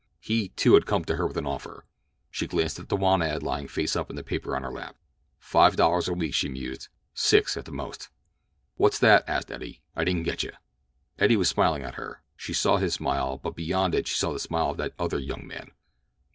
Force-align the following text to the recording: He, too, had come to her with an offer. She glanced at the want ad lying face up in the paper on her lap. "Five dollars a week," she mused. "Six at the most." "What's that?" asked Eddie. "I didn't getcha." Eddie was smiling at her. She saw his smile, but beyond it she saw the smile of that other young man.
He, 0.19 0.49
too, 0.49 0.73
had 0.73 0.87
come 0.87 1.05
to 1.05 1.15
her 1.17 1.27
with 1.27 1.37
an 1.37 1.45
offer. 1.45 1.85
She 2.31 2.47
glanced 2.47 2.79
at 2.79 2.89
the 2.89 2.95
want 2.95 3.21
ad 3.21 3.43
lying 3.43 3.67
face 3.67 3.95
up 3.95 4.09
in 4.09 4.15
the 4.15 4.23
paper 4.23 4.55
on 4.55 4.63
her 4.63 4.71
lap. 4.71 4.95
"Five 5.37 5.75
dollars 5.75 6.07
a 6.07 6.13
week," 6.13 6.33
she 6.33 6.49
mused. 6.49 6.87
"Six 7.13 7.55
at 7.55 7.65
the 7.65 7.71
most." 7.71 8.09
"What's 8.77 8.97
that?" 8.97 9.23
asked 9.29 9.51
Eddie. 9.51 9.83
"I 9.95 10.03
didn't 10.03 10.25
getcha." 10.25 10.53
Eddie 11.19 11.37
was 11.37 11.49
smiling 11.49 11.83
at 11.83 11.93
her. 12.01 12.23
She 12.35 12.51
saw 12.51 12.77
his 12.77 12.95
smile, 12.95 13.37
but 13.37 13.55
beyond 13.55 13.93
it 13.93 14.07
she 14.07 14.15
saw 14.15 14.33
the 14.33 14.39
smile 14.39 14.71
of 14.71 14.77
that 14.77 14.95
other 14.97 15.19
young 15.19 15.45
man. 15.45 15.69